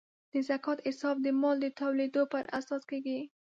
[0.31, 3.19] د زکات حساب د مال د ټولیدو پر اساس کیږي.